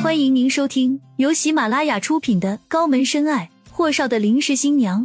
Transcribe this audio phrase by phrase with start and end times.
[0.00, 5.04] 欢迎您收听由喜马拉雅出品的《高门深爱：霍少的临时新娘》，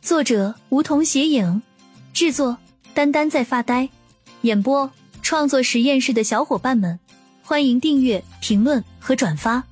[0.00, 1.60] 作者梧桐斜影，
[2.14, 2.56] 制作
[2.94, 3.90] 丹丹在发呆，
[4.40, 4.90] 演播
[5.20, 6.98] 创作实验室的小伙伴们，
[7.42, 9.62] 欢迎订阅、评论和转发。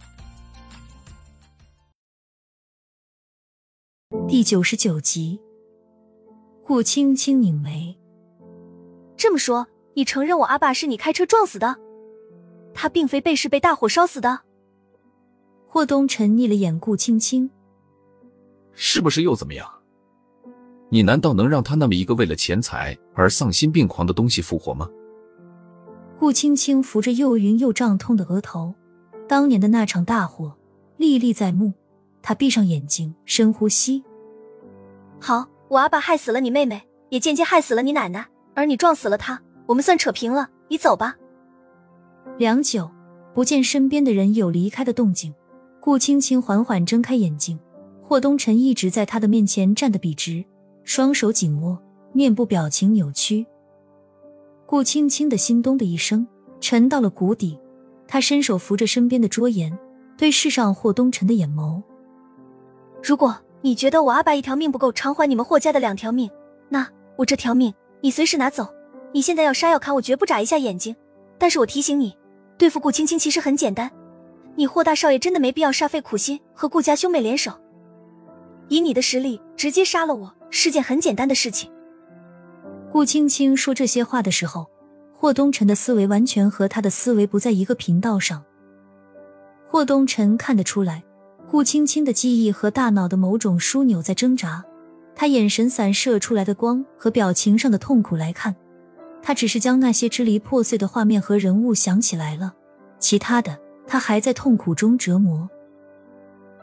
[4.29, 5.41] 第九十九集，
[6.63, 7.97] 顾青青拧眉，
[9.17, 11.77] 这么说，你承认我阿爸是你开车撞死的？
[12.75, 14.43] 他并非被是被大火烧死的。
[15.69, 17.49] 霍东沉睨了眼顾青青，
[18.73, 19.69] 是不是又怎么样？
[20.89, 24.89] 你难道能让他那么一个为了钱财而丧心病狂的东西复活吗？
[26.19, 28.75] 顾青青扶着又晕又胀痛的额头，
[29.29, 30.57] 当年的那场大火
[30.97, 31.75] 历历在目。
[32.23, 34.03] 她闭上眼睛，深呼吸。
[35.21, 40.49] 好，我阿爸害死了你妹妹，也间接害死了你奶奶，而你撞死了他，我们算扯平了。
[40.69, 41.15] 你走吧。
[42.39, 42.91] 良久，
[43.35, 45.35] 不见身边的人有离开的动静。
[45.81, 47.59] 顾青青缓缓睁开眼睛，
[48.03, 50.45] 霍东辰一直在她的面前站得笔直，
[50.85, 51.79] 双手紧握，
[52.13, 53.47] 面部表情扭曲。
[54.67, 56.27] 顾青青的心咚的一声
[56.61, 57.59] 沉到了谷底，
[58.07, 59.77] 她伸手扶着身边的桌沿，
[60.17, 61.81] 对视上霍东辰的眼眸
[63.03, 66.31] ：“如果你觉得我阿爸一条命不够偿还你们霍家的两条命，
[66.69, 66.87] 那
[67.17, 68.67] 我这条命你随时拿走。
[69.13, 70.95] 你现在要杀要砍，我绝不眨一下眼睛。
[71.39, 72.15] 但是我提醒你，
[72.59, 73.91] 对付顾青青其实很简单。”
[74.59, 77.53] 你霍大少爷真的没必要煞费苦心和顾家兄妹联手，
[78.67, 81.71] 以你的实力直接杀了我是件很简单的事情。
[82.91, 84.67] 顾青青说这些话的时候，
[85.15, 88.45] 霍东辰的思维完全和他的思维不在一个频道上。
[89.69, 91.05] 霍东辰看得出来，
[91.49, 94.65] 顾青青的记忆和大脑的某种枢纽在挣扎。
[95.15, 98.57] 他眼神散射出来的光和表情上的痛苦来看，
[99.23, 102.57] 他只是将那些支离破碎的画面和人物想起来了，
[102.99, 103.57] 其他的。
[103.89, 105.49] 他还在痛苦中折磨。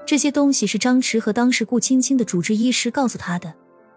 [0.06, 3.54] 这些东西是张弛和当时顾青青的主治医师告诉他的。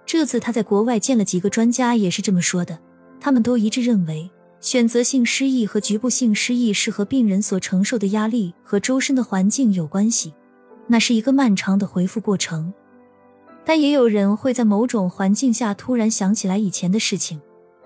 [0.06, 2.78] 这次他在国外见了几个专家，也是这么说的。
[3.20, 10.32] 他们都一致认为，选择性失忆和局部性失忆是和病人所承受的压力和周身的环境有关系。
[10.86, 12.72] 那是一个漫长的恢复过程。
[13.66, 17.38] 但也有人会在某种环境下突然想起来以前的事情，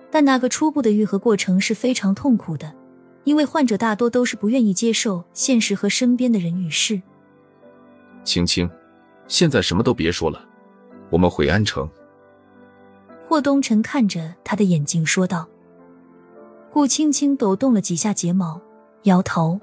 [0.09, 2.73] 但那个初步的愈合过程是非常痛苦的。
[3.23, 7.01] 因为患者大多都是不愿意接受现实和身边的人与事。
[8.23, 8.69] 青青，
[9.27, 10.45] 现在什么都别说了，
[11.09, 11.89] 我们回安城。
[13.27, 15.47] 霍东辰看着他的眼睛说道。
[16.71, 18.59] 顾青青抖动了几下睫毛，
[19.03, 19.59] 摇头：“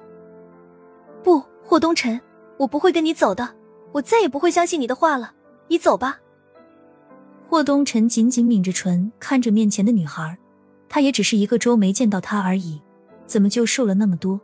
[1.21, 2.19] 不，霍东辰，
[2.57, 3.53] 我不会跟你走的，
[3.91, 5.33] 我再也不会相信你的话了。
[5.67, 6.19] 你走吧。”
[7.49, 10.37] 霍东辰紧紧抿着唇，看着面前的女孩，
[10.87, 12.81] 他也只是一个周没见到她而已。
[13.31, 14.41] 怎么就瘦了那么多？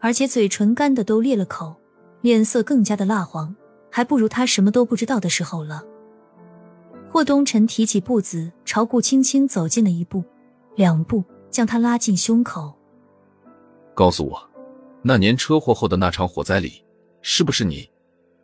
[0.00, 1.76] 而且嘴唇干的都裂了口，
[2.22, 3.54] 脸色更加的蜡黄，
[3.90, 5.84] 还不如他什么都不知道的时候了。
[7.10, 10.24] 霍东辰提起步子，朝顾青青走近了一步，
[10.74, 12.72] 两步将她拉进胸口。
[13.94, 14.50] 告诉我，
[15.02, 16.82] 那年车祸后的那场火灾里，
[17.20, 17.86] 是不是你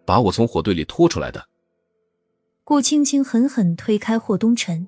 [0.04, 1.42] 把我从火堆里拖出来的？
[2.64, 4.86] 顾青青狠狠推开霍东辰，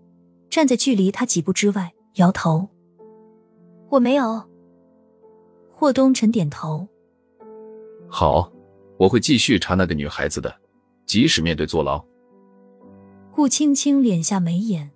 [0.51, 2.69] 站在距离他几步之外，摇头
[3.89, 4.43] ：“我没有。”
[5.81, 6.85] 霍东辰点头。
[8.09, 8.51] 好，
[8.97, 10.53] 我会继续查那个女孩子的，
[11.07, 12.05] 即使面对坐牢。
[13.31, 14.91] 顾青青敛下眉眼。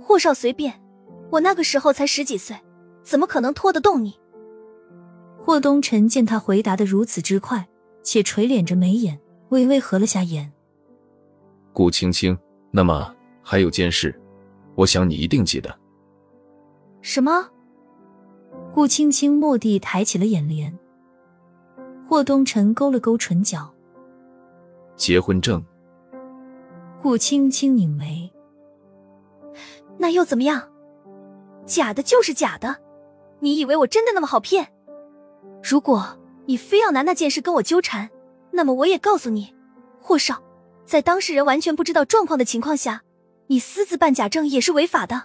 [0.00, 0.82] 霍少随便，
[1.30, 2.56] 我那个时候才十几岁，
[3.02, 4.18] 怎么可能拖得动你？
[5.38, 7.68] 霍东辰见他回答的如此之快，
[8.02, 10.50] 且垂敛着眉眼，微微合了下眼。
[11.74, 12.34] 顾青青，
[12.70, 14.18] 那么还有件事，
[14.74, 15.78] 我想你一定记得。
[17.02, 17.46] 什么？
[18.72, 20.72] 顾青青蓦地抬起了眼帘，
[22.08, 23.68] 霍东辰勾了勾唇角。
[24.96, 25.62] 结婚证。
[27.02, 28.30] 顾青青拧眉。
[29.98, 30.68] 那又怎么样？
[31.66, 32.76] 假的就是假的，
[33.40, 34.72] 你以为我真的那么好骗？
[35.62, 38.08] 如果你非要拿那件事跟我纠缠，
[38.52, 39.52] 那么我也告诉你，
[40.00, 40.42] 霍少，
[40.84, 43.02] 在当事人完全不知道状况的情况下，
[43.48, 45.24] 你私自办假证也是违法的。